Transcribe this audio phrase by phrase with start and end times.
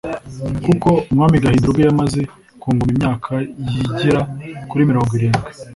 [0.65, 2.21] kuko Umwami Gahindiro ubwe yamaze
[2.61, 3.31] ku ngoma imyaka
[3.71, 4.21] yigera
[4.69, 5.49] kuri mirongo irindwi.